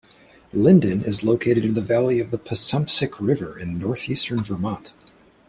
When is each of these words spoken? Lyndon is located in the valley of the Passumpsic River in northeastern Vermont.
Lyndon 0.51 1.03
is 1.03 1.21
located 1.21 1.63
in 1.63 1.75
the 1.75 1.79
valley 1.81 2.19
of 2.19 2.31
the 2.31 2.39
Passumpsic 2.39 3.19
River 3.19 3.55
in 3.59 3.77
northeastern 3.77 4.43
Vermont. 4.43 4.93